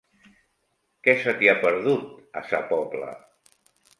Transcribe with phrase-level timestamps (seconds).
[1.07, 2.09] Què se t'hi ha perdut,
[2.41, 3.13] a Sa Pobla?